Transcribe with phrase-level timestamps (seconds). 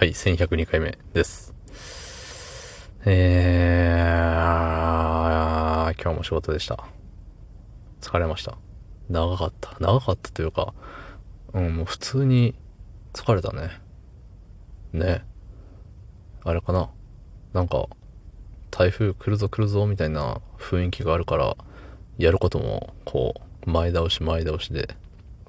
[0.00, 1.52] はい、1102回目です。
[3.04, 6.86] えー、今日も仕事でした。
[8.00, 8.56] 疲れました。
[9.10, 9.76] 長かった。
[9.78, 10.72] 長かったというか、
[11.52, 12.54] うん、もう普通に
[13.12, 13.78] 疲れたね。
[14.94, 15.22] ね。
[16.44, 16.88] あれかな。
[17.52, 17.86] なんか、
[18.70, 21.58] 台風来るぞ来るぞみたいな雰囲気があるから、
[22.16, 23.34] やることも、こ
[23.66, 24.96] う、前倒し前倒しで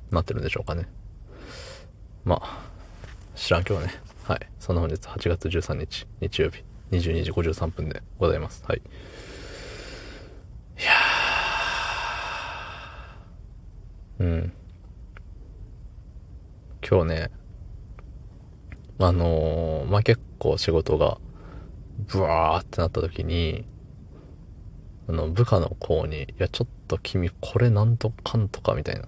[0.09, 0.89] なってるんでしょうかね。
[2.25, 2.59] まあ、
[3.33, 4.10] 知らん今日ね。
[4.23, 4.39] はい。
[4.59, 8.63] その本日8月13日、日曜日、22時53分でございます。
[8.67, 8.77] はい。
[8.77, 8.81] い
[10.83, 10.91] や。
[14.19, 14.53] うん。
[16.87, 17.31] 今日ね、
[18.99, 21.17] あのー、まあ、結構仕事が、
[22.07, 23.65] ブワーってなった時に、
[25.09, 29.07] あの、部下の子に、いや、ちょっと君、これなんとかんとかみたいな、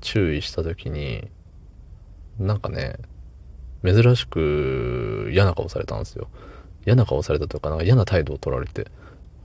[0.00, 1.30] 注意した時に、
[2.40, 2.96] なんかね、
[3.86, 6.28] 珍しく嫌な顔されたんですよ。
[6.86, 8.86] 嫌な顔されたというか、なんか嫌な態度を取られて、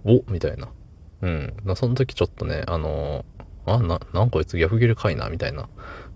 [0.03, 0.69] おみたいな。
[1.21, 1.53] うん。
[1.75, 5.67] その時ちょっとね、あのー、あ、な、なんこいつ逆切れかいな、みたいな。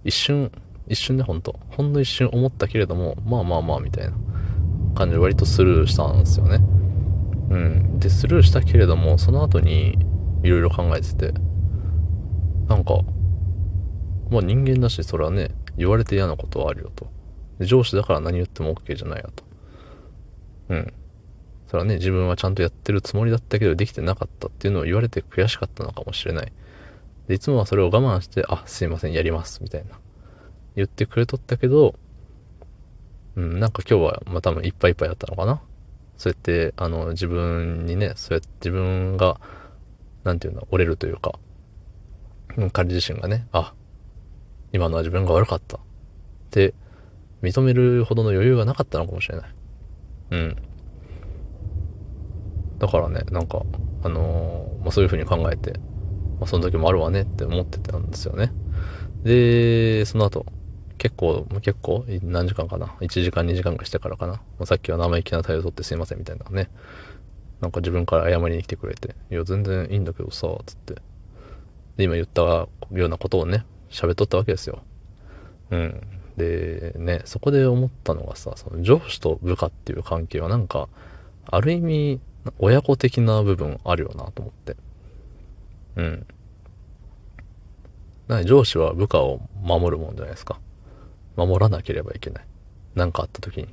[0.04, 0.52] 一瞬、
[0.88, 1.60] 一瞬ね、ほんと。
[1.70, 4.14] ほんの一瞬思ったけれども、まあまあまあ、みたいな
[4.96, 6.60] 感じで割とスルーしたんですよね。
[7.50, 8.00] うん。
[8.00, 9.98] で、スルーしたけれども、その後に、
[10.44, 11.34] いろいろ考えてて、
[12.68, 13.00] なんか、
[14.30, 17.08] まあ人間だし、それはね、言われて嫌なことはあるよと。
[17.60, 19.44] 上司だから何言っても OK じゃないよと。
[20.70, 20.94] うん。
[21.68, 26.52] それはね、自分はちゃんとやってるつもりだったけどできてなかったっていうのを言われて悔しかったのかもしれない。
[27.28, 30.00] で、いつもはそれを我慢して、あ、すいません、やります、みたいな。
[30.76, 31.96] 言ってくれとったけど、
[33.36, 35.62] うん、なんか今日は、まあ多分いっぱいいっぱいだったのかな。
[36.18, 39.40] そうやって、あの、自分にね、そうやって自分が、
[40.24, 41.34] なんていうの、折れるというか、
[42.58, 43.74] うん彼自身がね、あ、
[44.72, 45.78] 今のは自分が悪かった。
[45.78, 45.80] っ
[46.52, 46.74] て
[47.46, 49.50] 認めるほどの余裕がなかったのかもしれない。
[50.32, 50.56] うん。
[52.80, 53.64] だからね、なんか、
[54.04, 55.80] あのー、まあ、そういう風に考えて、
[56.40, 58.52] まあ、その時もあるわねって思ってたんですよね。
[59.24, 60.46] で、その後、
[60.98, 64.34] 結構、結構、何時間かな ?1 時間2時間ぐらいしてからかな？
[64.34, 66.70] まあ、さっきは生意気な態度取ってすいませんみたいなね。
[67.62, 70.96] なんか自分から謝りに来てくれて、いや、全然いいんだけどさ、つって。
[71.96, 74.84] で、今言ったようなことをね、喋っとったわけですよ。
[75.72, 76.02] うん。
[76.38, 80.90] で、ね、そこで思ったのがさ、その上司と部下っていう関係はなんか、
[81.46, 82.22] ある意味、
[82.60, 84.76] 親子的な部分あるよなと思って。
[85.96, 86.28] うん。
[88.28, 90.60] な上司は部下を守るもんじゃないですか。
[91.36, 92.46] 守らなければいけない。
[92.96, 93.68] 何かあった時に。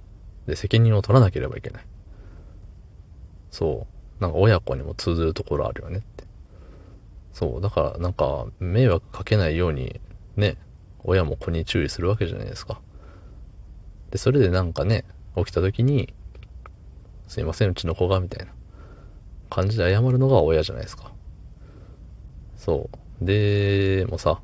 [0.47, 1.84] で、責任を取らなければいけない。
[3.50, 3.87] そ
[4.21, 4.23] う。
[4.23, 6.25] なんか親子にも通ずるところあるよねって。
[7.33, 7.61] そう。
[7.61, 10.00] だから、なんか、迷惑かけないように、
[10.37, 10.56] ね、
[11.04, 12.80] 親も子に注意するわけじゃないですか。
[14.10, 15.04] で、それでなんかね、
[15.36, 16.12] 起きた時に、
[17.28, 18.52] すいません、うちの子が、みたいな
[19.48, 21.12] 感じで謝るのが親じゃないですか。
[22.56, 22.90] そ
[23.20, 23.24] う。
[23.24, 24.40] で、もさ、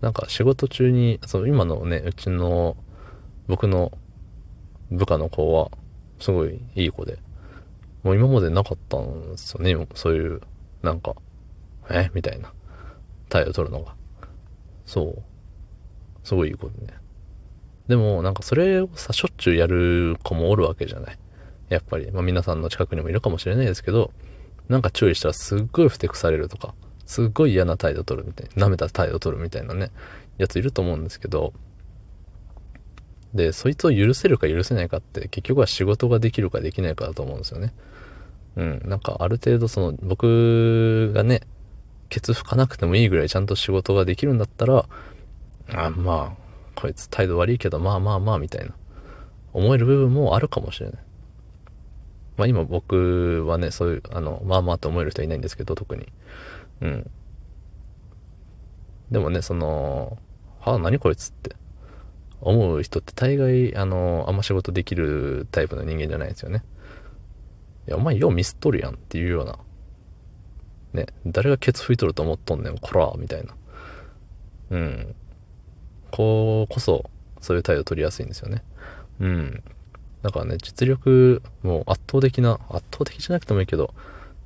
[0.00, 2.76] なんか仕事中に、その今のね、うちの、
[3.46, 3.90] 僕の
[4.90, 5.70] 部下の子は、
[6.20, 7.18] すごいいい子で、
[8.02, 10.40] もう今までなかったんですよね、そういう、
[10.82, 11.14] なんか、
[11.90, 12.10] え？
[12.14, 12.52] みたいな、
[13.28, 13.94] 態度取るのが。
[14.88, 15.22] そう。
[16.24, 16.94] すごいいい子でね。
[17.88, 21.18] でも、なんかそれをさ、しょっちゅうやる子もおるわけじゃない。
[21.68, 22.10] やっぱり。
[22.10, 24.12] まあ皆さんの近くにもいるかもしれないですけど、
[24.68, 29.90] なんか注意したらすっごいふてくされるとか、すっごい嫌な態度取るみたいな、舐めた態度取るみたいなね、
[30.38, 31.52] やついると思うんですけど、
[33.34, 37.74] で、そいつを許せるか許せないかって結局は仕事ができるかできないかだと思うんですよね。
[38.56, 38.82] うん。
[38.86, 41.42] なんかある程度その僕がね、
[42.08, 44.86] ケツ拭かなくてもいいぐらいちゃんと仕事ができるんだったら、
[45.74, 48.74] あまあ、こいつ態度悪いけど、まあまあまあ、みたいな、
[49.52, 50.98] 思える部分もあるかもしれない。
[52.36, 56.06] まあ今僕はね、そういう、あの、まあまあと思える人はいないんですけど、特に。
[56.80, 57.10] うん。
[59.10, 60.18] でもね、その、
[60.60, 61.56] はあ、何こいつって、
[62.40, 66.62] 思う人って大概、あの、あんま仕事できるタイプの人間じゃないですよね。
[67.88, 69.58] いや、お前ようミスっとるやんっていうような
[70.92, 73.54] ね、誰がケツ拭いとると思っとんねん、こらみたいな。
[74.70, 75.14] うん。
[76.10, 78.62] こうこそ、そういう態度取りやすいんですよね。
[79.20, 79.62] うん。
[80.22, 83.94] だからね、実力、もう圧倒的な、圧倒的じゃなくてもいいけど、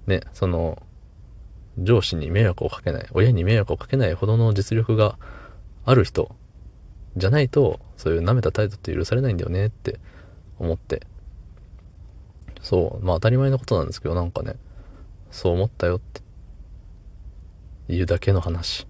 [0.06, 0.82] ね、その、
[1.78, 5.18] 上司に迷惑をかけない、親に迷惑をかけないほどの実力が
[5.84, 6.34] ある人
[7.16, 9.98] じゃないと、そういう舐めた態度って許されないんだよねって
[10.58, 11.06] 思って。
[12.60, 14.56] そう、まあ当たり前のことなんですけど、なんかね、
[15.30, 16.20] そう思ったよって
[17.88, 18.86] いうだけの話。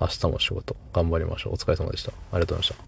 [0.00, 1.54] 明日も仕事頑張りましょう。
[1.54, 2.12] お疲れ様でした。
[2.32, 2.86] ありがとうございました。